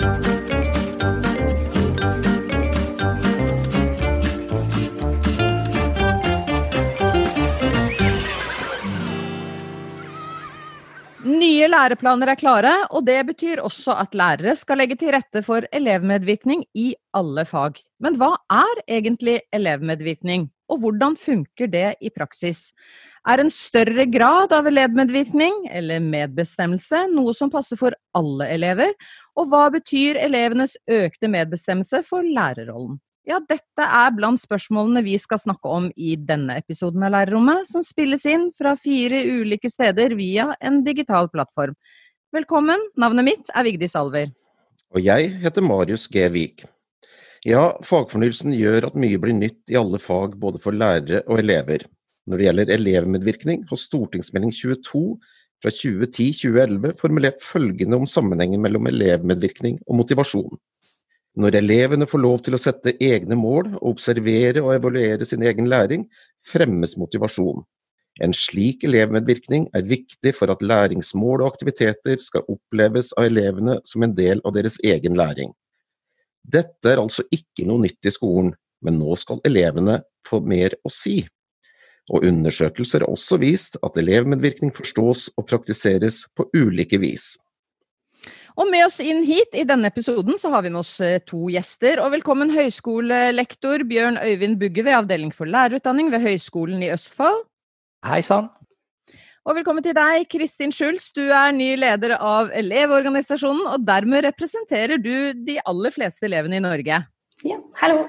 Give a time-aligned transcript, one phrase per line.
[0.00, 0.06] Nye
[11.68, 16.64] læreplaner er klare, og det betyr også at lærere skal legge til rette for elevmedvirkning
[16.72, 17.76] i alle fag.
[18.00, 22.72] Men hva er egentlig elevmedvirkning, og hvordan funker det i praksis?
[23.28, 28.94] Er en større grad av elevmedvirkning, eller medbestemmelse, noe som passer for alle elever?
[29.36, 32.96] Og hva betyr elevenes økte medbestemmelse for lærerrollen?
[33.28, 37.84] Ja, dette er blant spørsmålene vi skal snakke om i denne episoden av Lærerrommet, som
[37.84, 41.76] spilles inn fra fire ulike steder via en digital plattform.
[42.32, 44.32] Velkommen, navnet mitt er Vigdis Alver.
[44.96, 46.24] Og jeg heter Marius G.
[46.32, 46.64] Vik.
[47.46, 51.84] Ja, fagfornyelsen gjør at mye blir nytt i alle fag, både for lærere og elever.
[52.30, 55.02] Når det gjelder elevmedvirkning, har stortingsmelding 22
[55.60, 60.60] fra 2010-2011 formulert følgende om sammenhengen mellom elevmedvirkning og motivasjon.
[61.40, 65.68] Når elevene får lov til å sette egne mål og observere og evaluere sin egen
[65.70, 66.06] læring,
[66.46, 67.64] fremmes motivasjon.
[68.22, 74.06] En slik elevmedvirkning er viktig for at læringsmål og aktiviteter skal oppleves av elevene som
[74.06, 75.54] en del av deres egen læring.
[76.42, 80.92] Dette er altså ikke noe nytt i skolen, men nå skal elevene få mer å
[80.92, 81.22] si.
[82.10, 87.36] Og undersøkelser har også vist at elevmedvirkning forstås og praktiseres på ulike vis.
[88.58, 91.46] Og med oss inn hit i denne episoden så har vi med oss eh, to
[91.52, 92.02] gjester.
[92.02, 97.44] Og velkommen høyskolelektor Bjørn Øyvind Bugge ved Avdeling for lærerutdanning ved Høgskolen i Østfold.
[98.06, 98.50] Hei sann.
[99.48, 101.08] Og velkommen til deg, Kristin Schulz.
[101.16, 106.64] Du er ny leder av Elevorganisasjonen, og dermed representerer du de aller fleste elevene i
[106.66, 107.00] Norge.
[107.46, 108.04] Ja, hallo.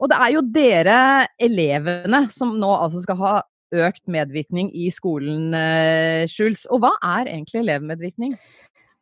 [0.00, 0.98] Og det er jo dere
[1.42, 3.34] elevene som nå altså skal ha
[3.74, 6.66] økt medvirkning i skolen, eh, Schulz.
[6.70, 8.34] Og hva er egentlig elevmedvirkning?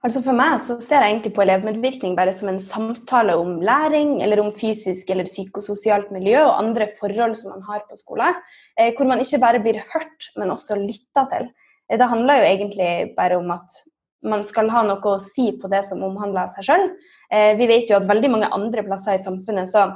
[0.03, 4.17] Altså For meg så ser jeg egentlig på elevmedvirkning bare som en samtale om læring,
[4.25, 8.33] eller om fysisk eller psykososialt miljø og andre forhold som man har på skole.
[8.75, 11.47] Eh, hvor man ikke bare blir hørt, men også lytta til.
[11.87, 13.79] Eh, det handler jo egentlig bare om at
[14.27, 16.89] man skal ha noe å si på det som omhandler seg sjøl.
[17.31, 19.87] Eh, vi vet jo at veldig mange andre plasser i samfunnet så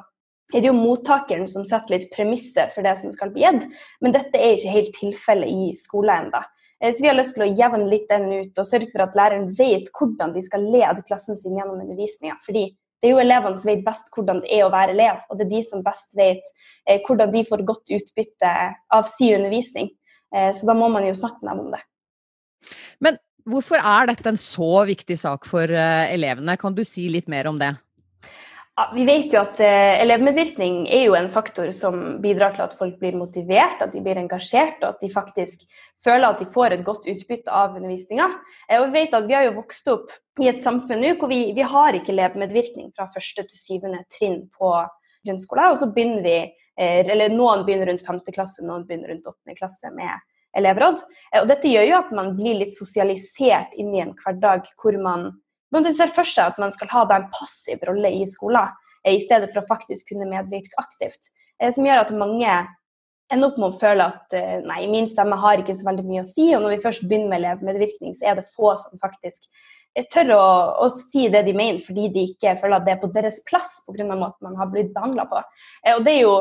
[0.54, 3.66] er det jo mottakeren som setter litt premisser for det som skal bli gitt,
[4.04, 6.42] men dette er ikke helt tilfellet i skolen ennå.
[6.82, 9.16] Eh, så vi har lyst til å jevne litt den ut og sørge for at
[9.18, 12.38] læreren vet hvordan de skal lede klassen sin gjennom undervisninga.
[12.46, 12.68] Fordi
[13.02, 15.46] det er jo elevene som vet best hvordan det er å være elev, og det
[15.46, 16.44] er de som best vet
[16.88, 18.54] eh, hvordan de får godt utbytte
[18.96, 19.90] av sin undervisning.
[20.34, 21.82] Eh, så da må man jo snakke med dem om det.
[23.04, 26.56] Men hvorfor er dette en så viktig sak for elevene?
[26.58, 27.74] Kan du si litt mer om det?
[28.94, 32.98] Vi vet jo at eh, Elevmedvirkning er jo en faktor som bidrar til at folk
[33.00, 35.62] blir motivert, at de blir engasjert og at de faktisk
[36.04, 38.26] føler at de får et godt utbytte av undervisninga.
[38.68, 40.12] Eh, og vi vet at vi har jo vokst opp
[40.44, 44.42] i et samfunn nå hvor vi, vi har ikke elevmedvirkning fra første til syvende trinn
[44.52, 44.74] på
[45.24, 45.72] grunnskolen.
[45.72, 46.36] Og så begynner vi,
[46.76, 50.20] eh, eller noen begynner rundt femte klasse, noen begynner rundt åttende klasse med
[50.60, 51.00] elevråd.
[51.40, 55.30] Og dette gjør jo at man blir litt sosialisert inn i en hverdag hvor man
[55.74, 58.72] man ser for seg at man skal ha en passiv rolle i skolen,
[59.04, 61.30] eh, i stedet for å faktisk kunne medvirke aktivt.
[61.60, 62.58] Eh, som gjør at mange
[63.32, 66.22] ender opp med å føle at eh, nei, min stemme har ikke så veldig mye
[66.22, 66.52] å si.
[66.54, 69.50] Og når vi først begynner med elevmedvirkning, så er det få som faktisk
[70.12, 70.46] tør å,
[70.84, 73.78] å, si det de mener, fordi de ikke føler at det er på deres plass
[73.88, 74.04] pga.
[74.12, 75.40] måten man har blitt behandla på.
[75.94, 76.34] Og det er jo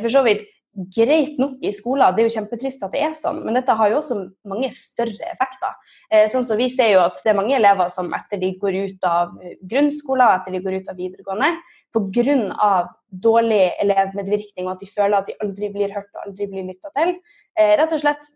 [0.00, 2.14] for så vidt greit nok i skolen.
[2.14, 5.30] Det er jo kjempetrist at det er sånn, men dette har jo også mange større
[5.32, 5.72] effekter.
[6.10, 8.78] Eh, sånn som Vi ser jo at det er mange elever som etter de går
[8.84, 11.50] ut av grunnskolen etter de går ut av videregående,
[11.96, 12.88] pga.
[13.08, 16.90] dårlig elevmedvirkning og at de føler at de aldri blir hørt og aldri blir lytta
[16.92, 17.14] til,
[17.56, 18.32] eh, rett og slett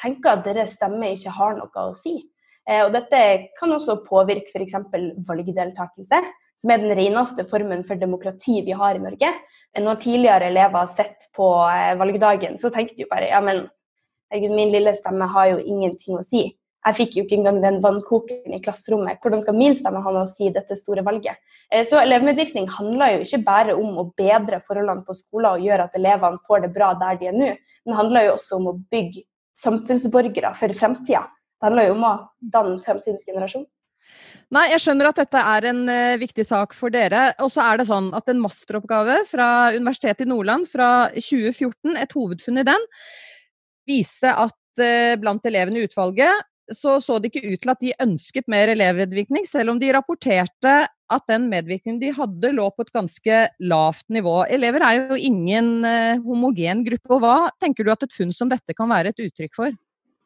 [0.00, 2.22] tenker at deres stemme ikke har noe å si.
[2.68, 4.78] Eh, og Dette kan også påvirke f.eks.
[5.28, 6.22] valgdeltakelse
[6.60, 9.32] som er den reneste formen for demokrati vi har i Norge.
[9.78, 13.66] Når tidligere elever har sett på eh, valgdagen, så tenkte de bare ja, men
[14.32, 16.46] min lille stemme har jo ingenting å si.
[16.82, 19.20] Jeg fikk jo ikke engang den vannkokeren i klasserommet.
[19.22, 21.38] Hvordan skal min stemme ha noe å si i dette store valget?
[21.70, 25.86] Eh, så elevmedvirkning handler jo ikke bare om å bedre forholdene på skolen og gjøre
[25.86, 28.72] at elevene får det bra der de er nå, men det handler jo også om
[28.72, 29.22] å bygge
[29.62, 31.22] samfunnsborgere for fremtida.
[31.62, 32.16] Det handler jo om å
[32.56, 33.68] danne fremtidens generasjon.
[34.52, 37.30] Nei, jeg skjønner at dette er en uh, viktig sak for dere.
[37.42, 42.16] Og så er det sånn at en masteroppgave fra Universitetet i Nordland fra 2014, et
[42.16, 42.88] hovedfunn i den,
[43.88, 47.94] viste at uh, blant elevene i utvalget så så det ikke ut til at de
[48.02, 50.74] ønsket mer elevmedvirkning, selv om de rapporterte
[51.12, 54.42] at den medvirkningen de hadde, lå på et ganske lavt nivå.
[54.52, 57.10] Elever er jo ingen uh, homogen gruppe.
[57.12, 59.74] og Hva tenker du at et funn som dette kan være et uttrykk for?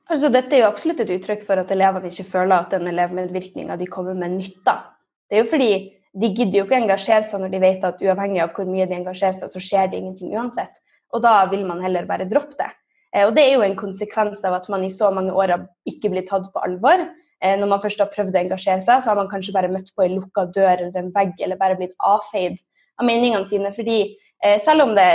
[0.07, 3.75] Altså, dette er jo absolutt et uttrykk for at elevene ikke føler at den elevmedvirkninga
[3.81, 4.85] de kommer med, nytter.
[5.27, 5.71] Det er jo fordi
[6.17, 8.87] de gidder jo ikke å engasjere seg når de vet at uavhengig av hvor mye
[8.87, 10.79] de engasjerer seg, så skjer det ingenting uansett.
[11.13, 12.71] Og da vil man heller bare droppe det.
[13.27, 16.13] Og det er jo en konsekvens av at man i så mange år har ikke
[16.13, 17.03] blitt tatt på alvor.
[17.43, 20.07] Når man først har prøvd å engasjere seg, så har man kanskje bare møtt på
[20.07, 22.59] en lukka dør eller en vegg, eller bare blitt avfeid
[23.01, 23.73] av meningene sine.
[23.77, 23.99] Fordi
[24.65, 25.09] selv om det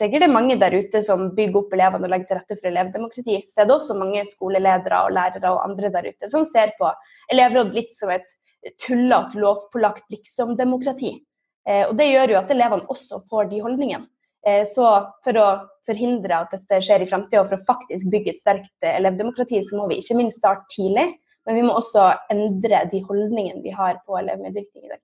[0.00, 2.70] tenker det er mange der ute som bygger opp elevene og legger til rette for
[2.70, 6.74] elevdemokrati, så er det også mange skoleledere og lærere og andre der ute som ser
[6.78, 6.90] på
[7.32, 8.26] elevråd litt som et
[8.80, 11.14] tullete, lovpålagt liksom-demokrati.
[11.68, 14.08] Eh, og Det gjør jo at elevene også får de holdningene.
[14.46, 14.88] Eh, så
[15.24, 15.48] for å
[15.86, 19.78] forhindre at dette skjer i fremtiden og for å faktisk bygge et sterkt elevdemokrati, så
[19.80, 21.10] må vi ikke minst starte tidlig,
[21.44, 25.02] men vi må også endre de holdningene vi har på elevmedvirkning i dag.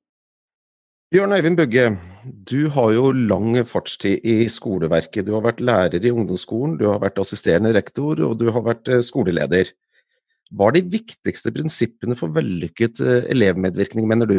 [1.11, 1.85] Bjørn Øyvind Bugge,
[2.47, 5.25] du har jo lang fartstid i skoleverket.
[5.27, 8.87] Du har vært lærer i ungdomsskolen, du har vært assisterende rektor og du har vært
[8.87, 9.73] eh, skoleleder.
[10.55, 14.37] Hva er de viktigste prinsippene for vellykket eh, elevmedvirkning, mener du?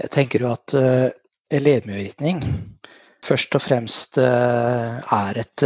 [0.00, 1.10] Jeg tenker jo at uh,
[1.52, 2.40] elevmedvirkning
[3.24, 5.64] først og fremst er et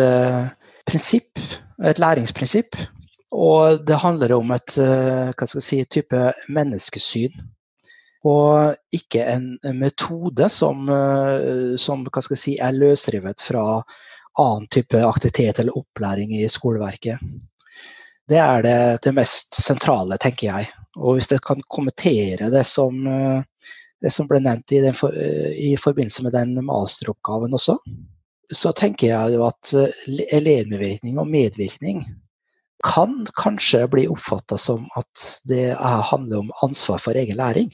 [0.90, 1.38] prinsipp,
[1.86, 2.74] et læringsprinsipp.
[3.30, 7.38] Og det handler om et hva skal jeg si, type menneskesyn
[8.26, 13.82] og ikke en metode som, eh, som si, er løsrevet fra
[14.38, 17.18] annen type aktivitet eller opplæring i skoleverket.
[18.28, 20.68] Det er det, det mest sentrale, tenker jeg.
[20.98, 23.42] Og hvis jeg kan kommentere det som, eh,
[24.02, 27.78] det som ble nevnt i, den, eh, i, forbindelse med den masteroppgaven også,
[28.52, 29.74] så tenker jeg at
[30.32, 32.02] elevmedvirkning og medvirkning
[32.84, 37.68] kan kanskje bli oppfatta som at det handler om ansvar for egen læring.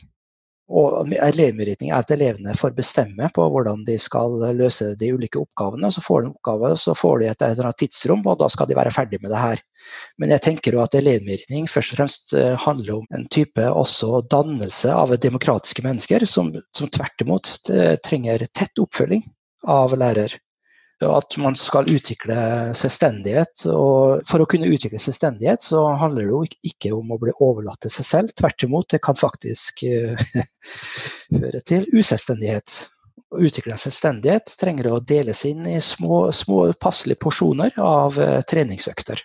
[0.72, 5.90] Og elevmedvirkning er at elevene får bestemme på hvordan de skal løse de ulike oppgavene.
[5.92, 8.70] Så får de en oppgave, så får de et eller annet tidsrom, og da skal
[8.70, 9.60] de være ferdig med det her.
[10.18, 14.22] Men jeg tenker jo at elevmedvirkning først og fremst eh, handler om en type også
[14.32, 17.52] dannelse av demokratiske mennesker, som, som tvert imot
[18.04, 19.24] trenger tett oppfølging
[19.68, 20.38] av lærer
[21.02, 22.36] at man skal utvikle
[22.76, 23.66] selvstendighet.
[23.72, 27.82] Og for å kunne utvikle selvstendighet, så handler det jo ikke om å bli overlatt
[27.84, 28.34] til seg selv.
[28.38, 30.24] Tvert imot, det kan faktisk uh,
[31.40, 32.76] føre til uselvstendighet.
[33.34, 39.24] Å utvikle selvstendighet trenger å deles inn i små, små passelige porsjoner av uh, treningsøkter.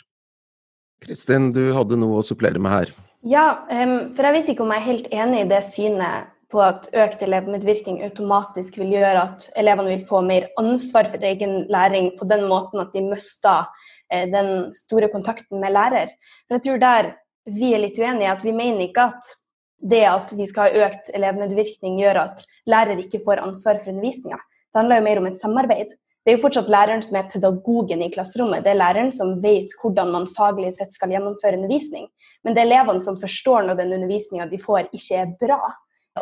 [1.06, 2.98] Kristin, du hadde noe å supplere med her.
[3.28, 6.62] Ja, um, for jeg vet ikke om jeg er helt enig i det synet på
[6.66, 12.12] at økt elevmedvirkning automatisk vil gjøre at elevene vil få mer ansvar for egen læring
[12.18, 13.70] på den måten at de mister
[14.12, 16.10] eh, den store kontakten med lærer.
[16.50, 17.12] Men jeg tror der
[17.50, 19.32] vi er litt uenige, at vi mener ikke at
[19.80, 24.38] det at vi skal ha økt elevmedvirkning, gjør at lærer ikke får ansvar for undervisninga.
[24.70, 25.94] Det handler jo mer om et samarbeid.
[26.26, 28.66] Det er jo fortsatt læreren som er pedagogen i klasserommet.
[28.66, 32.10] Det er læreren som vet hvordan man faglig sett skal gjennomføre undervisning.
[32.44, 35.62] Men det er elevene som forstår når den undervisninga de får, ikke er bra.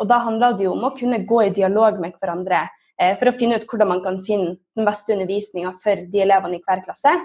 [0.02, 3.30] Og da handler det jo om å kunne gå i dialog med hverandre eh, for
[3.30, 6.84] å finne ut hvordan man kan finne den beste undervisninga for de elevene i hver
[6.86, 7.16] klasse.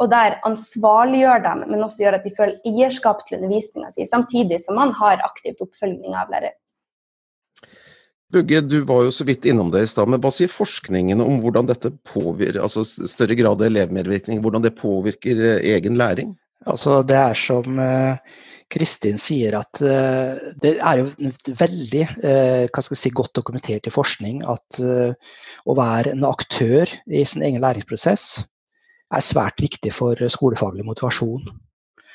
[0.00, 4.58] Og der ansvarliggjør dem, men også gjør at de føler eierskap til undervisninga si, samtidig
[4.64, 6.56] som man har aktivt oppfølging av lærer.
[8.32, 11.42] Bugge, du var jo så vidt innom det i stad, men hva sier forskningen om
[11.42, 16.32] hvordan dette påvirker, altså større grad av elevmedvirkning, hvordan det påvirker eh, egen læring?
[16.68, 18.18] Altså, det er som uh,
[18.72, 24.80] Kristin sier at uh, det er jo veldig uh, si, godt dokumentert i forskning at
[24.82, 28.44] å være en aktør i sin egen læringsprosess
[29.12, 31.50] er svært viktig for skolefaglig motivasjon.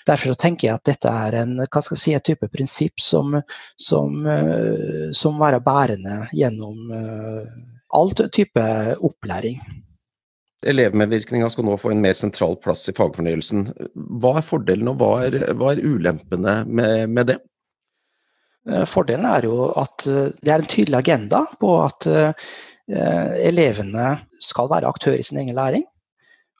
[0.07, 1.59] Derfor tenker jeg at dette er en,
[1.99, 3.35] si, type prinsipp som,
[3.75, 4.23] som,
[5.13, 6.93] som være bærende gjennom
[7.93, 8.63] all type
[9.03, 9.59] opplæring.
[10.65, 13.67] Elevmedvirkninga skal nå få en mer sentral plass i fagfornyelsen.
[14.21, 17.37] Hva er fordelen og hva er, hva er ulempene med, med, det?
[18.69, 22.49] Eh, fordelen er jo at eh, det er en tydelig agenda på at uh,
[22.87, 25.85] elevene skal være aktør i sin egen læring.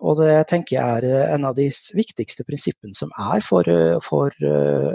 [0.06, 1.66] Og det tenker jeg er en av de
[1.98, 3.66] viktigste prinsippene som er for,
[4.06, 4.30] for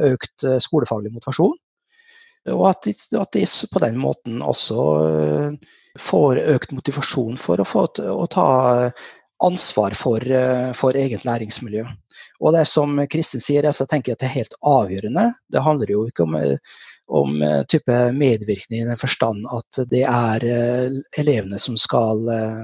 [0.06, 1.56] økt skolefaglig motivasjon.
[2.52, 3.42] Og at de, at de,
[3.73, 4.85] på den måten også
[5.99, 8.46] får økt motivasjon for å, få, å ta
[9.42, 10.25] ansvar for,
[10.78, 11.84] for, eget læringsmiljø.
[12.42, 15.26] Og det som Kristin sier, så tenker jeg at det er helt avgjørende.
[15.52, 16.37] Det handler jo ikke om,
[17.12, 22.61] om type medvirkning i den forstand at det er eh, elevene som skal eh,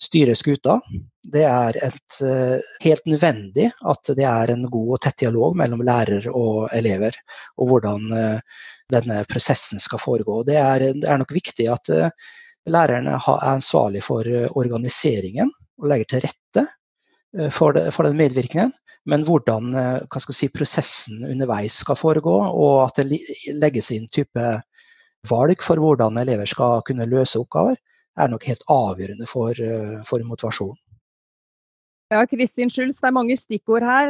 [0.00, 0.78] styre skuta.
[1.20, 5.84] Det er et, eh, helt nødvendig at det er en god og tett dialog mellom
[5.86, 7.16] lærer og elever,
[7.58, 8.08] og hvordan
[8.90, 10.42] denne prosessen skal foregå.
[10.48, 11.90] Det er, det er nok viktig at
[12.68, 15.50] Lærerne er ansvarlig for eh, organiseringen
[15.80, 16.66] og legger til rette
[17.38, 18.74] eh, for, det, for den medvirkningen.
[19.08, 23.20] Men hvordan eh, si, prosessen underveis skal foregå, og at det
[23.56, 24.50] legges inn type
[25.30, 27.80] valg for hvordan elever skal kunne løse oppgaver,
[28.20, 29.56] er nok helt avgjørende for,
[30.04, 30.76] for motivasjon.
[32.10, 34.08] Ja, Kristin Schulz, det er mange stikkord her.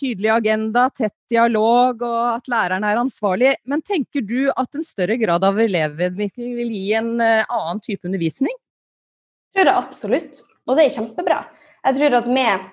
[0.00, 3.50] Tydelig agenda, tett dialog og at læreren er ansvarlig.
[3.68, 8.54] Men tenker du at en større grad av elevmedvirkning vil gi en annen type undervisning?
[9.52, 11.38] Jeg tror det absolutt, og det er kjempebra.
[11.84, 12.64] Jeg tror at med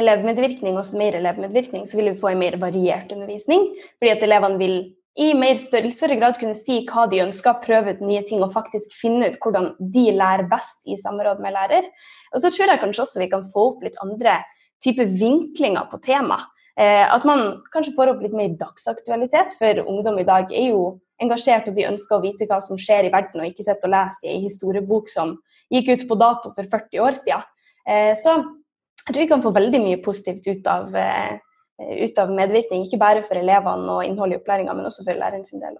[0.00, 3.68] elevmedvirkning og mer elevmedvirkning, så vil vi få en mer variert undervisning.
[4.00, 4.76] Fordi at elevene vil
[5.18, 8.94] i større, større, grad kunne si hva de ønsker, prøve ut nye ting og faktisk
[8.94, 11.88] finne ut hvordan de lærer best i samråd med lærer.
[12.34, 14.38] Og så tror jeg kanskje også vi kan få opp litt andre
[14.84, 16.38] typer vinklinger på tema.
[16.78, 21.00] Eh, at man kanskje får opp litt mer dagsaktualitet, for ungdom i dag er jo
[21.20, 23.92] engasjert og de ønsker å vite hva som skjer i verden, og ikke sitte og
[23.92, 25.36] lese i ei historiebok som
[25.74, 27.44] gikk ut på dato for 40 år siden.
[27.84, 31.38] Eh, så jeg tror vi kan få veldig mye positivt ut av, eh,
[31.80, 32.84] ut av medvirkning.
[32.86, 35.78] Ikke bare for elevene og innholdet i opplæringa, men også for læreren sin del.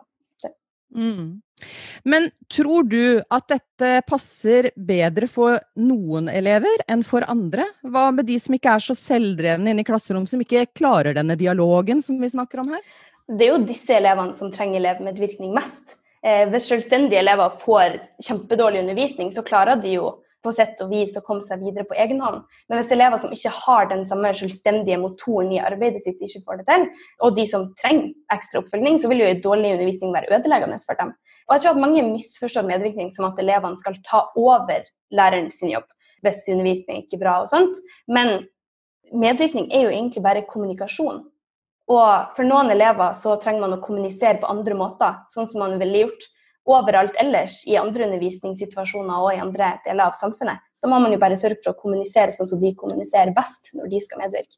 [0.97, 1.41] Mm.
[2.03, 7.67] Men tror du at dette passer bedre for noen elever enn for andre?
[7.85, 11.37] Hva med de som ikke er så selvdrevne inne i klasserom, som ikke klarer denne
[11.39, 12.83] dialogen som vi snakker om her?
[13.31, 15.99] Det er jo disse elevene som trenger elevmedvirkning mest.
[16.25, 20.11] Eh, hvis selvstendige elever får kjempedårlig undervisning, så klarer de jo
[20.45, 22.43] på sett og vis å komme seg videre på egen hånd.
[22.69, 26.61] Men hvis elever som ikke har den samme selvstendige motoren i arbeidet sitt, ikke får
[26.61, 26.87] det til,
[27.21, 31.13] og de som trenger ekstra oppfølging, så vil jo dårlig undervisning være ødeleggende for dem.
[31.49, 35.75] Og jeg tror at mange misforstår medvirkning som at elevene skal ta over læreren sin
[35.75, 35.89] jobb
[36.25, 37.79] hvis undervisning ikke er bra og sånt.
[38.09, 38.43] Men
[39.13, 41.23] medvirkning er jo egentlig bare kommunikasjon.
[41.91, 45.79] Og for noen elever så trenger man å kommunisere på andre måter, sånn som man
[45.81, 46.29] ville gjort
[46.77, 50.63] overalt ellers i andre undervisningssituasjoner og i andre deler av samfunnet.
[50.77, 53.93] Så må man jo bare sørge for å kommunisere sånn som de kommuniserer best når
[53.93, 54.57] de skal medvirke.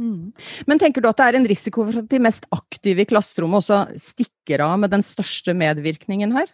[0.00, 0.30] Mm.
[0.70, 3.60] Men tenker du at det er en risiko for at de mest aktive i klasserommet
[3.60, 6.52] også stikker av med den største medvirkningen her?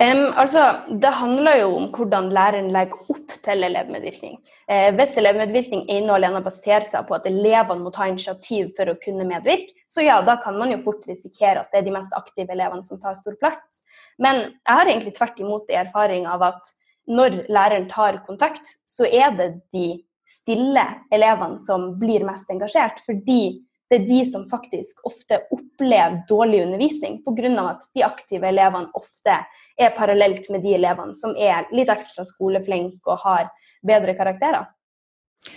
[0.00, 0.62] Um, altså,
[1.02, 4.38] det handler jo om hvordan læreren legger opp til elevmedvirkning.
[4.70, 8.88] Eh, hvis elevmedvirkning ene og alene baserer seg på at elevene må ta initiativ for
[8.88, 11.94] å kunne medvirke, så ja, da kan man jo fort risikere at det er de
[11.94, 13.82] mest aktive elevene som tar stor plass.
[14.22, 16.70] Men jeg har egentlig tvert imot erfaring av at
[17.10, 19.88] når læreren tar kontakt, så er det de
[20.30, 23.02] stille elevene som blir mest engasjert.
[23.02, 27.50] Fordi det er de som faktisk ofte opplever dårlig undervisning pga.
[27.72, 29.40] at de aktive elevene ofte
[29.80, 33.50] er parallelt med de elevene som er litt ekstra skoleflinke og har
[33.82, 34.70] bedre karakterer.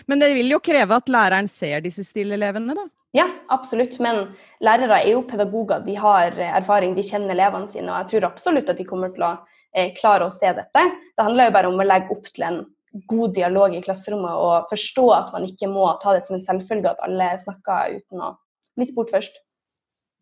[0.07, 2.87] Men det vil jo kreve at læreren ser disse stille elevene, da?
[3.13, 3.99] Ja, absolutt.
[4.01, 4.31] Men
[4.63, 5.83] lærere er jo pedagoger.
[5.85, 7.91] De har erfaring, de kjenner elevene sine.
[7.91, 9.35] Og jeg tror absolutt at de kommer til å
[9.75, 10.85] eh, klare å se dette.
[11.13, 12.63] Det handler jo bare om å legge opp til en
[13.09, 16.91] god dialog i klasserommet og forstå at man ikke må ta det som en selvfølge
[16.91, 18.33] at alle snakker uten å
[18.77, 19.39] bli spurt først.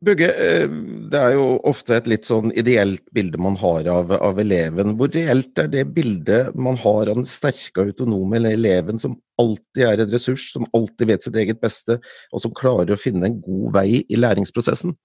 [0.01, 0.69] Bugge, eh,
[1.13, 4.95] det er jo ofte et litt sånn ideelt bilde man har av, av, eleven.
[4.97, 10.01] Hvor reelt er det bildet man har av den sterke autonome eleven som alltid er
[10.01, 11.99] en ressurs, som alltid vet sitt eget beste,
[12.33, 14.97] og som klarer å finne en god vei i læringsprosessen?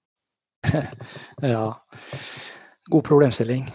[1.45, 1.67] ja,
[2.89, 3.69] god problemstilling.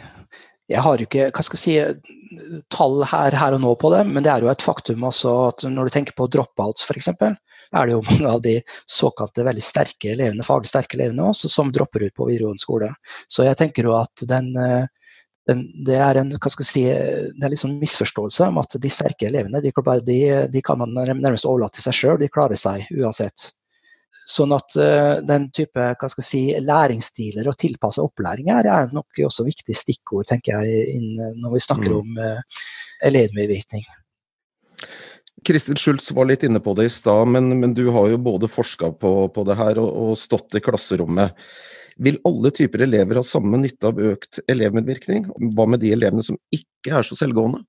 [0.72, 4.06] Jeg har jo ikke hva skal jeg si, tall her, her og nå på det,
[4.08, 7.88] men det er jo et faktum altså at når du tenker på dropouts f.eks., er
[7.88, 8.56] det jo mange av de
[8.90, 12.92] såkalte veldig sterke elevene, faglig sterke elevene også, som dropper ut på videregående skole.
[13.32, 15.16] Så jeg tenker jo at den, eh,
[15.50, 16.86] den, det er en hva skal jeg si,
[17.38, 19.74] det er litt sånn misforståelse om at de sterke elevene de,
[20.08, 20.20] de,
[20.52, 23.52] de kan man nærmest overlate til seg sjøl, de klarer seg uansett.
[24.30, 28.94] Sånn at uh, den type hva skal jeg si, læringsstiler og tilpassa opplæring her er
[28.94, 31.98] nok også viktige stikkord tenker jeg, inn, når vi snakker mm.
[32.04, 32.62] om uh,
[33.10, 33.88] elevmedvirkning.
[35.48, 38.50] Kristin Schultz var litt inne på det i stad, men, men, du har jo både
[38.52, 41.34] forska på, på, det her og, og, stått i klasserommet.
[42.02, 45.28] Vil alle typer elever ha samme nytte av økt elevmedvirkning?
[45.56, 47.64] Hva med de elevene som ikke er så selvgående?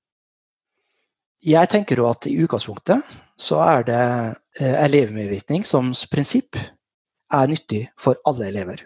[1.43, 3.03] Jeg tenker jo at i utgangspunktet
[3.39, 4.03] så er det
[4.61, 6.55] eh, elevmedvirkning som prinsipp
[7.33, 8.85] er nyttig for alle elever.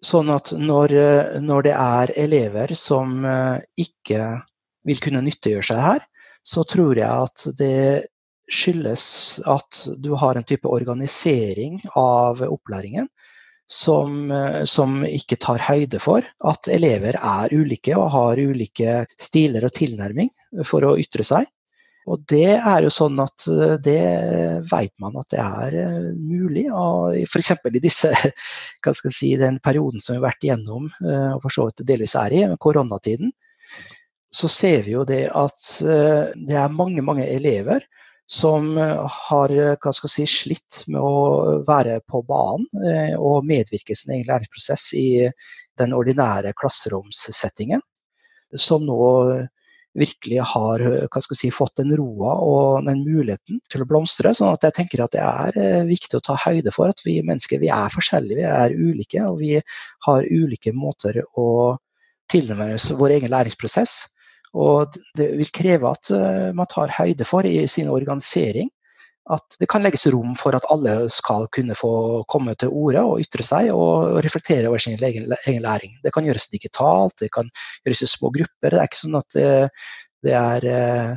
[0.00, 4.22] Sånn at når, eh, når det er elever som eh, ikke
[4.88, 6.06] vil kunne nyttiggjøre seg her,
[6.40, 8.06] så tror jeg at det
[8.50, 9.04] skyldes
[9.46, 13.10] at du har en type organisering av opplæringen
[13.70, 14.32] som,
[14.66, 20.30] som, ikke tar høyde for at elever er ulike og har ulike stiler og tilnærming
[20.66, 21.46] for å ytre seg.
[22.10, 23.44] Og det er jo sånn at
[23.84, 24.00] det
[24.70, 26.66] vet man at det er eh, mulig.
[27.26, 27.52] F.eks.
[27.68, 28.10] i disse,
[28.82, 31.68] hva skal jeg si, den perioden som vi har vært igjennom, eh, og for så
[31.68, 33.32] vidt delvis er i, koronatiden,
[34.30, 37.84] så ser vi jo det at eh, det er mange, mange elever
[38.30, 44.28] som har hva skal si, slitt med å være på banen og medvirke sin egen
[44.28, 45.08] læringsprosess i
[45.80, 47.82] den ordinære klasseromssettingen.
[48.54, 49.00] Som nå
[49.94, 50.82] virkelig har
[51.34, 54.34] si, fått den roa og den muligheten til å blomstre.
[54.34, 57.20] sånn at jeg tenker at det er eh, viktig å ta høyde for at vi
[57.22, 59.24] mennesker vi er forskjellige, vi er ulike.
[59.26, 59.56] Og vi
[60.06, 61.76] har ulike måter å
[62.30, 64.04] tilnærme oss vår egen læringsprosess.
[64.58, 68.70] Og det vil kreve at eh, man tar høyde for i sin organisering
[69.30, 73.20] at det kan legges rom for at alle skal kunne få komme til orde og
[73.22, 75.28] ytre seg og reflektere over sin egen,
[75.62, 75.92] læring.
[76.02, 77.50] Det kan gjøres digitalt, det kan
[77.84, 78.72] gjøres i små grupper.
[78.72, 79.52] Det er ikke sånn at det,
[80.26, 81.12] det er eh,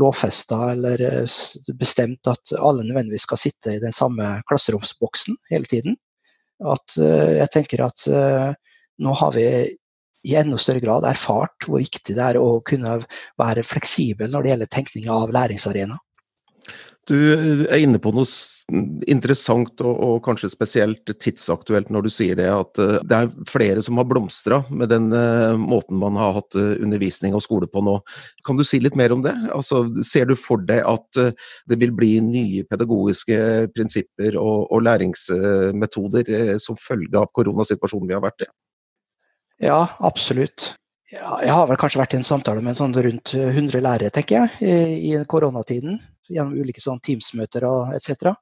[0.00, 5.98] lovfesta eller eh, bestemt at alle nødvendigvis skal sitte i den samme klasseromsboksen hele tiden.
[6.64, 8.02] At jeg tenker at
[8.98, 9.44] nå har vi
[10.28, 12.98] i enda større grad erfart hvor viktig det er å kunne
[13.40, 15.98] være fleksibel når det gjelder tenkning av læringsarena.
[17.08, 18.26] Du er inne på noe
[19.08, 23.84] interessant og, og, kanskje spesielt tidsaktuelt når du sier det, at eh, det er flere
[23.84, 27.96] som har blomstra med den uh, måten man har hatt undervisning og skole på nå.
[28.44, 29.32] Kan du si litt mer om det?
[29.56, 31.22] Altså, ser du for deg at
[31.70, 33.40] det vil bli nye pedagogiske
[33.72, 38.52] prinsipper og, og læringsmetoder som følge av koronasituasjonen vi har vært i?
[39.58, 40.74] Ja, absolutt.
[41.10, 44.72] Jeg har vel kanskje vært i en samtale med sånn rundt 100 lærere, tenker jeg,
[45.08, 45.98] i, koronatiden
[46.28, 48.34] gjennom ulike sånn Teams-møter og etc.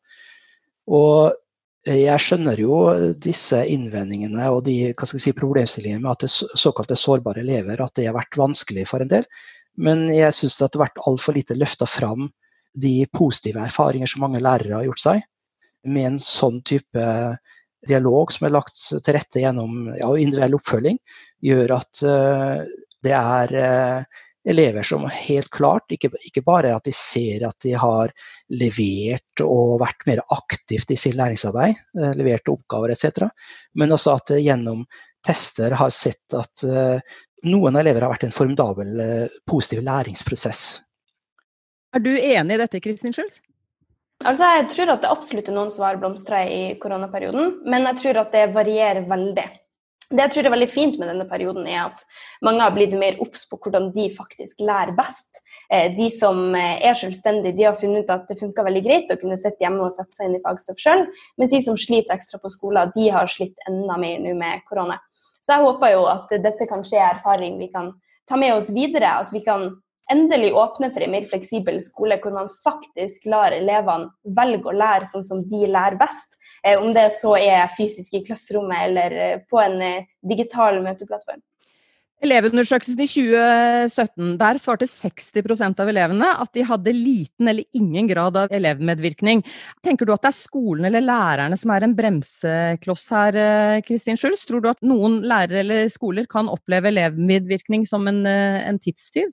[0.91, 1.37] Og
[1.87, 2.79] jeg skjønner jo
[3.23, 8.19] disse innvendingene og de si, problemstillingene med at det såkalte sårbare elever, at det har
[8.19, 9.29] vært vanskelig for en del.
[9.79, 12.27] Men jeg syns det har vært altfor lite løfta fram
[12.75, 15.23] de positive erfaringer som mange lærere har gjort seg,
[15.87, 17.07] med en sånn type
[17.89, 21.01] dialog som er lagt til rette gjennom ja, individuell oppfølging,
[21.45, 22.63] gjør at uh,
[23.05, 27.75] det er uh, elever som helt klart, ikke, ikke, bare at de ser at de
[27.79, 28.13] har
[28.55, 33.27] levert og vært mer aktivt i sin læringsarbeid, eh, levert oppgaver etc.,
[33.75, 34.85] men også at gjennom
[35.27, 36.63] tester har sett at
[37.51, 39.03] noen elever har vært en formidabel
[39.51, 40.63] positiv læringsprosess.
[41.91, 43.41] Er du enig i dette, Kristin Schulz?
[44.27, 48.01] Altså, jeg tror at det absolutt er noen som har blomstra i koronaperioden, men jeg
[48.01, 49.47] tror at det varierer veldig.
[50.07, 52.03] Det jeg tror er veldig fint med denne perioden, er at
[52.47, 55.43] mange har blitt mer obs på hvordan de faktisk lærer best.
[55.71, 59.11] Eh, de som eh, er selvstendige, de har funnet ut at det funka veldig greit
[59.11, 61.07] å kunne sitte hjemme og sette seg inn i fagstoff sjøl,
[61.39, 65.01] mens de som sliter ekstra på skolen, de har slitt enda mer nå med korona.
[65.43, 67.93] Så jeg håper jo at dette kan skje erfaring vi kan
[68.27, 69.13] ta med oss videre.
[69.23, 69.69] At vi kan
[70.13, 75.09] endelig åpne for en mer fleksibel skole, hvor man faktisk lar elevene velge å lære
[75.09, 76.39] sånn som de lærer best.
[76.63, 81.43] Eh, om det så er fysisk i klasserommet eller eh, på en eh, digital møteplattform.
[82.25, 88.39] Elevundersøkelsen i 2017, der svarte 60% av elevene at de hadde liten eller ingen grad
[88.41, 89.43] av elevmedvirkning.
[89.85, 93.37] Tenker du at det er skolen eller lærerne som er en bremsekloss her,
[93.85, 94.47] Kristin Schulz?
[94.49, 99.29] Tror du at noen lærere eller skoler kan oppleve elevmedvirkning som en, en tidstyv?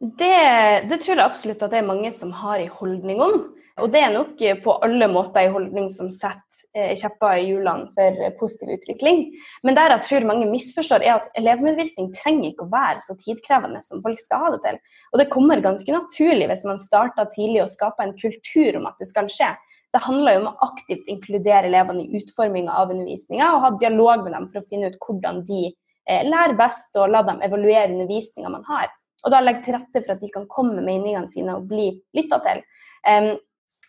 [0.00, 3.36] Det, det, tror jeg absolutt at det er mange som har en holdning om.
[3.80, 7.90] Og det er nok på alle måter en holdning som setter eh, kjepper i hjulene
[7.92, 9.22] for positiv utvikling.
[9.64, 13.82] Men der jeg tror mange misforstår, er at elevmedvirkning trenger ikke å være så tidkrevende
[13.84, 14.80] som folk skal ha det til.
[15.12, 19.00] Og det kommer ganske naturlig hvis man starter tidlig og skaper en kultur om at
[19.00, 19.52] det skal skje.
[19.92, 24.24] Det handler jo om å aktivt inkludere elevene i utforminga av undervisninga og ha dialog
[24.24, 27.92] med dem for å finne ut hvordan de eh, lærer best, og la dem evaluere
[27.92, 28.88] undervisninga man har
[29.24, 31.90] og da legge til rette for at de kan komme med meningene sine og bli
[32.16, 32.62] lytta til.
[33.06, 33.32] Um,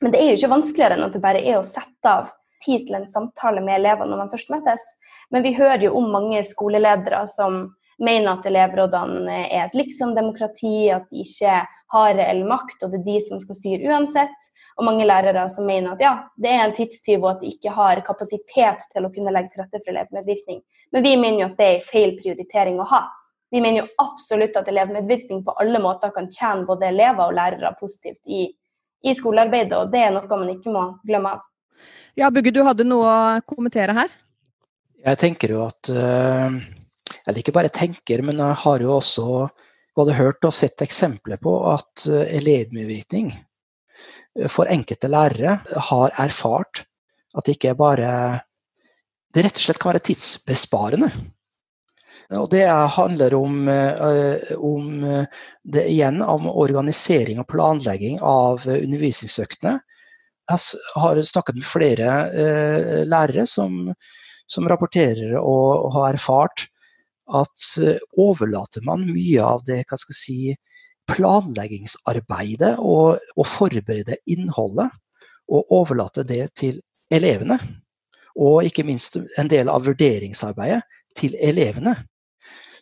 [0.01, 2.29] men det er jo ikke vanskeligere enn at det bare er å sette av
[2.65, 4.83] tid til en samtale med elevene når man først møtes.
[5.33, 7.65] Men vi hører jo om mange skoleledere som
[7.97, 11.55] mener at elevrådene er et liksom-demokrati, at de ikke
[11.93, 14.49] har reell makt, og det er de som skal styre uansett.
[14.77, 17.73] Og mange lærere som mener at ja, det er en tidstyv, og at de ikke
[17.73, 20.61] har kapasitet til å kunne legge til rette for elevmedvirkning.
[20.93, 23.01] Men vi mener jo at det er feil prioritering å ha.
[23.51, 27.71] Vi mener jo absolutt at elevmedvirkning på alle måter kan tjene både elever og lærere
[27.79, 28.47] positivt i,
[29.07, 31.45] i skolearbeidet, og det er noe man ikke må glemme av.
[32.17, 34.11] Ja, Bugge, du hadde noe å kommentere her?
[35.05, 36.55] Jeg tenker jo at eh,
[37.27, 39.27] Eller ikke bare tenker, men jeg har jo også
[39.97, 45.59] både hørt og sett eksempler på at eh, elevmedvirkning eh, for enkelte lærere
[45.91, 46.83] har erfart
[47.37, 48.11] at det ikke er bare
[49.33, 51.09] Det rett og slett kan være tidsbesparende.
[52.35, 55.25] Og det handler om, eh, om eh,
[55.63, 59.77] det igjen om organisering og planlegging av undervisningsøktene.
[60.47, 63.93] Jeg har snakket med flere eh, lærere som,
[64.47, 66.67] som rapporterer og har erfart
[67.27, 67.63] at
[68.19, 70.37] overlater man mye av det hva skal jeg si,
[71.11, 74.91] planleggingsarbeidet og, og forberede innholdet.
[75.47, 77.55] Og overlate det til elevene.
[78.35, 80.81] Og ikke minst en del av vurderingsarbeidet
[81.15, 81.95] til elevene.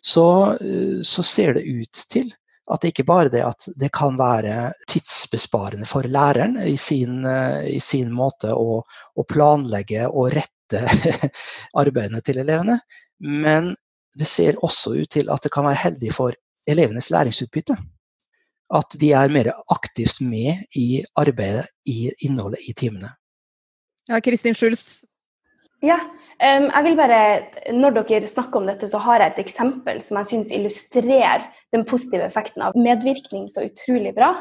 [0.06, 0.26] Så,
[0.60, 2.30] eh, så ser det ut til
[2.72, 7.66] at det ikke bare det at det kan være tidsbesparende for læreren i sin, eh,
[7.76, 10.82] i sin måte å, å, planlegge og rette
[11.82, 12.78] arbeidene til elevene,
[13.22, 13.74] men
[14.16, 16.34] det ser også ut til at det kan være heldig for
[16.66, 17.76] elevenes læringsutbytte.
[18.74, 23.12] At de er mer aktivt med i arbeidet i innholdet i timene.
[24.10, 25.04] Ja, Kristin Schulz.
[25.86, 25.96] Ja,
[26.40, 27.18] jeg vil bare,
[27.72, 31.84] Når dere snakker om dette, så har jeg et eksempel som jeg syns illustrerer den
[31.86, 34.32] positive effekten av medvirkning så utrolig bra.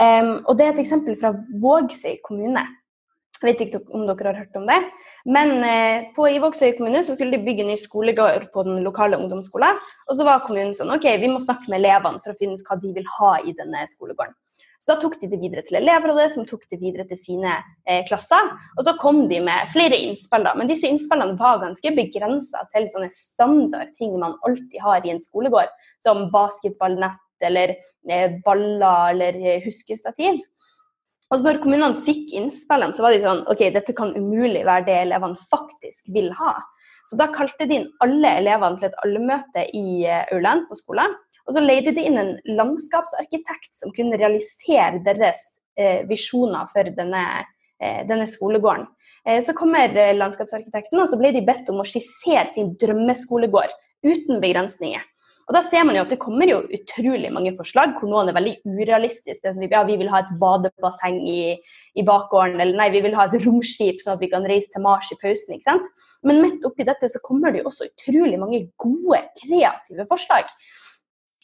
[0.00, 2.64] Og Det er et eksempel fra Vågsøy kommune.
[3.40, 4.78] Jeg vet ikke om dere har hørt om det.
[5.24, 9.16] Men eh, på, i Vågsøy kommune så skulle de bygge ny skolegård på den lokale
[9.16, 9.80] ungdomsskolen.
[10.10, 12.66] Og så var kommunen sånn OK, vi må snakke med elevene for å finne ut
[12.68, 14.36] hva de vil ha i denne skolegården.
[14.80, 17.52] Så da tok de det videre til elevrådet, som tok det videre til sine
[17.84, 18.48] eh, klasser.
[18.78, 20.54] Og så kom de med flere innspill, da.
[20.56, 25.20] Men disse innspillene var ganske begrensa til sånne standard ting man alltid har i en
[25.20, 25.68] skolegård,
[26.00, 27.74] som basketballnett eller
[28.08, 30.40] eh, baller eller eh, huskestativ.
[31.30, 35.00] så når kommunene fikk innspillene, så var de sånn OK, dette kan umulig være det
[35.04, 36.56] elevene faktisk vil ha.
[37.08, 41.20] Så da kalte de inn alle elevene til et allmøte i eh, aulaen på skolen.
[41.50, 45.42] Og så leide de inn en landskapsarkitekt som kunne realisere deres
[45.74, 47.24] eh, visjoner for denne,
[47.82, 48.86] eh, denne skolegården.
[49.26, 53.74] Eh, så kommer eh, landskapsarkitekten, og så ble de bedt om å skissere sin drømmeskolegård
[54.06, 55.02] uten begrensninger.
[55.50, 58.36] Og da ser man jo at Det kommer jo utrolig mange forslag, hvor noen er
[58.36, 59.50] veldig urealistiske.
[59.50, 61.56] Sånn, ja, Vi vil ha et badebasseng i,
[61.98, 64.84] i bakgården, eller nei, vi vil ha et romskip sånn at vi kan reise til
[64.86, 65.56] Mars i pausen.
[65.56, 65.90] ikke sant?
[66.22, 70.54] Men midt oppi dette så kommer det jo også utrolig mange gode, kreative forslag.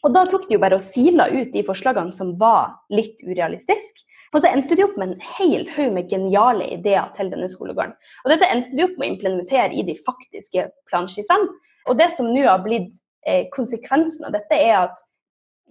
[0.06, 4.06] Og da tok de jo bare og sila ut de forslagene som var litt urealistiske.
[4.34, 7.94] Og så endte de opp med en hel haug med geniale ideer til denne skolegården.
[8.24, 11.48] Og dette endte de opp med å implementere i de faktiske planskissene.
[11.86, 12.94] Og det som nå har blitt
[13.26, 15.00] Eh, konsekvensen av dette er at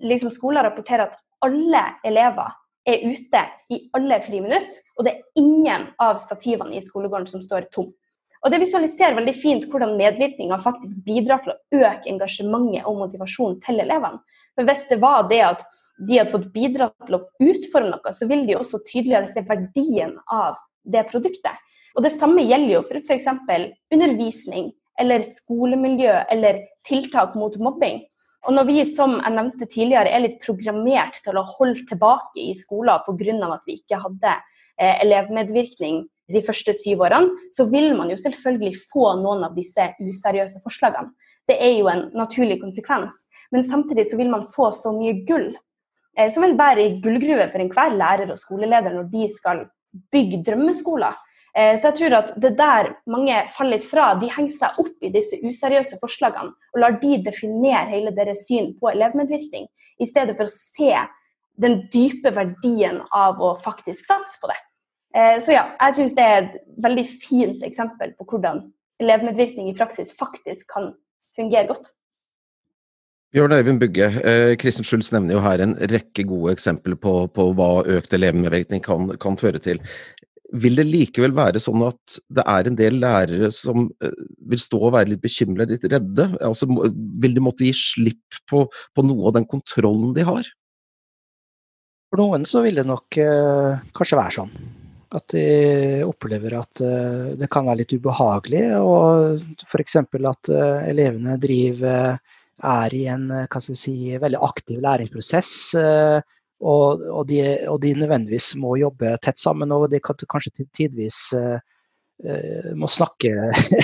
[0.03, 2.51] liksom, skoler rapporterer at alle elever
[2.85, 7.69] er ute i alle friminutt, og det er ingen av stativene i skolegården som står
[7.71, 7.93] tom.
[8.45, 13.57] Og Det visualiserer veldig fint hvordan medvirkninga faktisk bidrar til å øke engasjementet og motivasjonen
[13.65, 14.21] til elevene.
[14.53, 15.65] For Hvis det var det at
[15.97, 20.13] de hadde fått bidra til å utforme noe, så vil de også tydeligere se verdien
[20.29, 21.57] av det produktet.
[21.97, 23.27] Og Det samme gjelder jo for f.eks.
[23.91, 28.03] undervisning, eller skolemiljø eller tiltak mot mobbing.
[28.45, 32.53] Og når vi som jeg nevnte tidligere, er litt programmert til å holde tilbake i
[32.53, 33.53] skolen pga.
[33.55, 34.35] at vi ikke hadde
[34.77, 39.91] eh, elevmedvirkning de første syv årene, så vil man jo selvfølgelig få noen av disse
[40.01, 41.13] useriøse forslagene.
[41.45, 43.25] Det er jo en naturlig konsekvens.
[43.53, 45.51] Men samtidig så vil man få så mye gull,
[46.17, 49.65] eh, som vil være i gullgruve for enhver lærer og skoleleder når de skal
[50.11, 51.13] bygge drømmeskoler.
[51.55, 54.09] Eh, så jeg tror at det der mange faller litt fra.
[54.19, 58.73] De henger seg opp i disse useriøse forslagene og lar de definere hele deres syn
[58.79, 59.69] på elevmedvirkning,
[60.01, 60.91] i stedet for å se
[61.61, 64.57] den dype verdien av å faktisk satse på det.
[65.15, 68.65] Eh, så ja, jeg syns det er et veldig fint eksempel på hvordan
[69.03, 70.91] elevmedvirkning i praksis faktisk kan
[71.37, 71.93] fungere godt.
[73.35, 77.49] Bjørn Øyvind Bugge, eh, Kristin Schulz nevner jo her en rekke gode eksempler på, på
[77.57, 79.81] hva økt elevmedvirkning kan, kan, føre til
[80.53, 84.13] vil det likevel være sånn at det er en del lærere som eh,
[84.51, 86.29] vil stå og være litt bekymret, litt redde?
[86.43, 90.47] Altså, vil de måtte gi slipp på, på, noe av den kontrollen de har?
[92.11, 94.55] For noen så vil det nok eh, kanskje være sånn.
[95.15, 98.63] At de opplever at eh, det kan være litt ubehagelig.
[98.79, 99.99] Og f.eks.
[100.01, 102.17] at eh, elevene driver
[102.65, 105.53] er i en si, veldig aktiv læringsprosess.
[105.79, 106.19] Eh,
[106.65, 111.19] og, og, de, og, de, nødvendigvis må jobbe tett sammen, og de kan kanskje tidvis
[112.79, 113.33] må snakke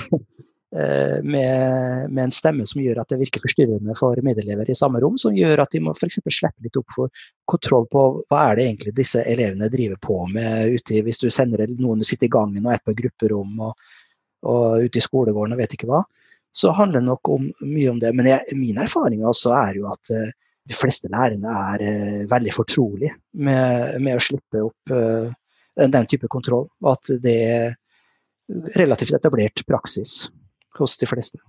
[0.72, 5.18] med, med, en stemme som gjør at det virker forstyrrende for medelever i samme rom,
[5.20, 6.22] som gjør at de må f.eks.
[6.24, 10.78] slippe litt opp for kontroll på hva er det egentlig disse elevene driver på med
[10.78, 13.92] ute hvis du sender noen sitter i gangen og er på grupperom og,
[14.48, 16.06] og ute i skolegården og vet ikke hva.
[16.52, 18.12] Så handler det nok om, mye om det.
[18.16, 20.32] Men jeg, min erfaring altså er jo at uh,
[20.68, 25.32] de fleste lærerne er uh, veldig fortrolige med, med, å slippe opp uh,
[25.80, 26.68] den type kontroll.
[26.84, 27.78] Og at det er
[28.76, 30.26] relativt etablert praksis
[30.80, 31.42] hos de fleste.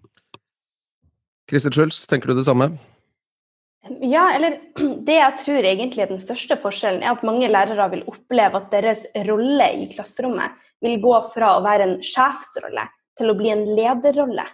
[1.50, 2.72] Kristin Schulz, tenker du det samme?
[4.00, 4.58] Ja, eller
[5.06, 8.72] det jeg tror egentlig er den største forskjellen, er at mange lærere vil oppleve at
[8.74, 12.86] deres rolle i klasserommet vil gå fra å være en sjefsrolle
[13.18, 14.46] til å bli en lederrolle.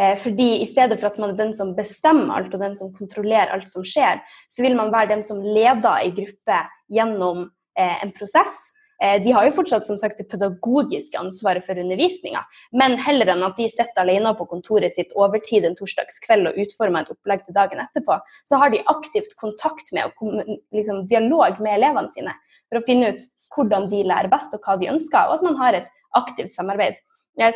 [0.00, 2.92] Eh, fordi i stedet for at man er den som bestemmer alt og den som
[2.94, 6.62] kontrollerer alt som skjer, så vil man være den som leder i gruppe
[6.94, 8.70] gjennom eh, en prosess.
[9.02, 12.42] Eh, de har jo fortsatt som sagt, det pedagogiske ansvaret for undervisninga,
[12.76, 17.06] men heller enn at de sitter alene på kontoret sitt overtid en torsdagskveld og utformer
[17.06, 18.18] et opplegg til dagen etterpå,
[18.50, 20.34] så har de aktivt kontakt med og
[20.76, 22.34] liksom, dialog med elevene sine
[22.68, 25.56] for å finne ut hvordan de lærer best og hva de ønsker, og at man
[25.58, 27.00] har et aktivt samarbeid.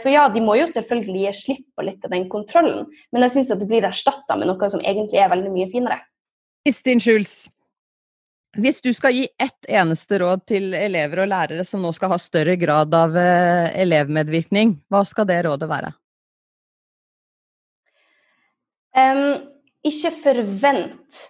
[0.00, 3.34] Så ja, de må jo selvfølgelig gi slipp på litt av den kontrollen, men jeg
[3.34, 6.00] syns det blir erstatta med noe som egentlig er veldig mye finere.
[6.64, 7.34] Kristin Schulz,
[8.60, 12.18] hvis du skal gi ett eneste råd til elever og lærere som nå skal ha
[12.22, 15.92] større grad av eh, elevmedvirkning, hva skal det rådet være?
[18.94, 19.42] Um,
[19.82, 21.22] ikke forvent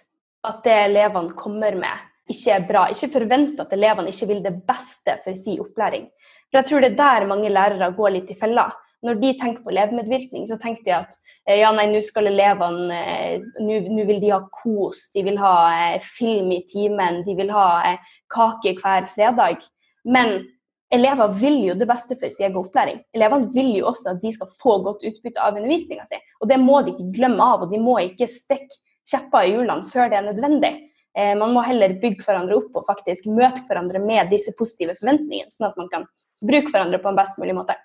[0.45, 2.87] at det elevene kommer med, ikke er bra.
[2.93, 6.07] Ikke forvent at elevene ikke vil det beste for sin opplæring.
[6.49, 8.69] For jeg tror det er der mange lærere går litt i fella.
[9.05, 11.15] Når de tenker på elevmedvirkning, så tenker de at
[11.45, 15.53] eh, ja, nei, nå skal elevene eh, Nå vil de ha kos, de vil ha
[15.75, 17.95] eh, film i timen, de vil ha
[18.33, 19.67] kake hver fredag.
[20.09, 20.39] Men
[20.93, 23.03] elever vil jo det beste for sin egen opplæring.
[23.15, 26.21] Elevene vil jo også at de skal få godt utbytte av undervisninga si.
[26.41, 29.85] Og det må de ikke glemme av, og de må ikke stikke kjepper i hjulene
[29.85, 30.75] før det er nødvendig.
[31.15, 35.69] Man må heller bygge hverandre opp og faktisk møte hverandre med disse positive forventningene, sånn
[35.69, 36.07] at man kan
[36.43, 37.77] bruke hverandre på en best mulig måte.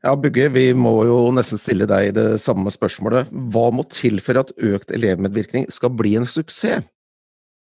[0.00, 3.28] Ja, Bugge, vi må jo nesten stille deg det samme spørsmålet.
[3.52, 6.86] Hva må til for at økt elevmedvirkning skal bli en suksess?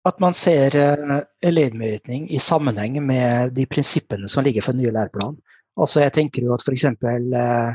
[0.06, 1.14] At man ser eh,
[1.48, 5.40] elevmedvirkning i sammenheng med de prinsippene som ligger for den nye læreplanen.
[5.78, 6.84] Altså jeg tenker jo at f.eks.
[6.84, 7.72] Eh,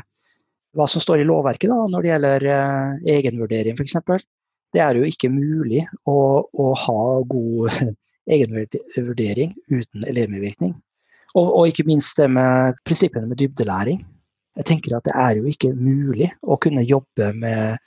[0.74, 3.98] hva som står i lovverket da, når det gjelder eh, egenvurdering f.eks.
[4.74, 7.76] Det er jo ikke mulig å, å ha god
[8.34, 10.74] egenvurdering uten elevmedvirkning.
[11.34, 14.04] Og, og, ikke minst det med prinsippene med dybdelæring.
[14.54, 17.80] Jeg tenker at det er jo ikke mulig å kunne jobbe med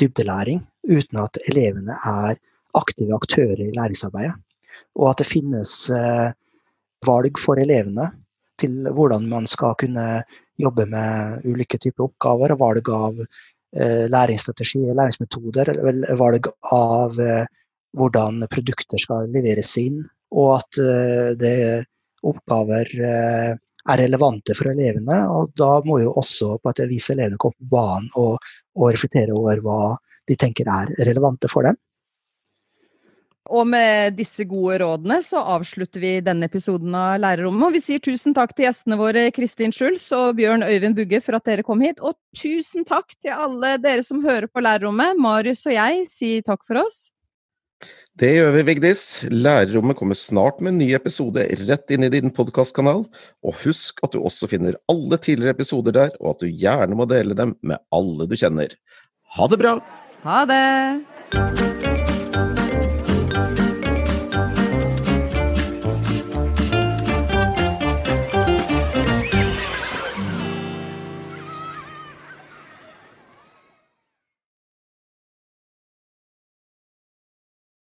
[0.00, 2.38] dybdelæring uten at elevene er
[2.76, 4.36] aktive aktører i læringsarbeidet.
[5.00, 6.30] Og at det finnes eh,
[7.06, 8.10] valg for elevene
[8.60, 10.22] til hvordan man skal kunne
[10.60, 15.72] jobbe med ulike typer oppgaver, valg av eh, læringsstrategi, læringsmetoder,
[16.20, 17.44] valg av eh,
[17.96, 20.02] hvordan produkter skal leveres inn,
[20.36, 20.78] og at
[21.40, 21.84] det er
[22.26, 22.90] oppgaver
[23.90, 25.22] er relevante for elevene.
[25.32, 28.38] Og da må jo også på et vis elevene komme på banen og,
[28.76, 29.80] og reflektere over hva
[30.26, 31.78] de tenker er relevante for dem.
[33.46, 37.68] Og med disse gode rådene så avslutter vi denne episoden av Lærerrommet.
[37.68, 41.38] Og vi sier tusen takk til gjestene våre Kristin Schulz og Bjørn Øyvind Bugge for
[41.38, 42.02] at dere kom hit.
[42.02, 45.20] Og tusen takk til alle dere som hører på Lærerrommet.
[45.22, 47.06] Marius og jeg sier takk for oss.
[48.16, 49.02] Det gjør vi, Vigdis.
[49.28, 53.04] Lærerrommet kommer snart med en ny episode rett inn i din podkastkanal.
[53.44, 57.08] Og husk at du også finner alle tidligere episoder der, og at du gjerne må
[57.10, 58.72] dele dem med alle du kjenner.
[59.36, 59.78] Ha det bra!
[60.24, 61.75] Ha det!